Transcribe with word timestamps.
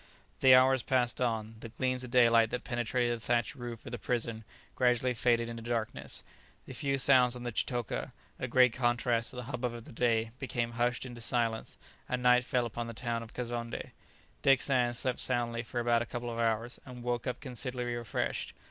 The 0.39 0.55
hours 0.55 0.81
passed 0.81 1.21
on. 1.21 1.57
The 1.59 1.69
gleams 1.69 2.03
of 2.03 2.09
daylight 2.09 2.49
that 2.49 2.63
penetrated 2.63 3.15
the 3.15 3.19
thatched 3.19 3.53
roof 3.53 3.85
of 3.85 3.91
the 3.91 3.99
prison 3.99 4.45
gradually 4.75 5.13
faded 5.13 5.47
into 5.47 5.61
darkness; 5.61 6.23
the 6.65 6.73
few 6.73 6.97
sounds 6.97 7.35
on 7.35 7.43
the 7.43 7.51
chitoka, 7.51 8.11
a 8.39 8.47
great 8.47 8.73
contrast 8.73 9.29
to 9.29 9.35
the 9.35 9.43
hubbub 9.43 9.75
of 9.75 9.85
the 9.85 9.91
day, 9.91 10.31
became 10.39 10.71
hushed 10.71 11.05
into 11.05 11.21
silence, 11.21 11.77
and 12.09 12.23
night 12.23 12.43
fell 12.43 12.65
upon 12.65 12.87
the 12.87 12.95
town 12.95 13.21
of 13.21 13.35
Kazonndé. 13.35 13.91
Dick 14.41 14.63
Sands 14.63 14.97
slept 14.97 15.19
soundly 15.19 15.61
for 15.61 15.79
about 15.79 16.01
a 16.01 16.07
couple 16.07 16.31
of 16.33 16.39
hours, 16.39 16.79
and 16.83 17.03
woke 17.03 17.27
up 17.27 17.39
considerably 17.39 17.93
refreshed. 17.93 18.53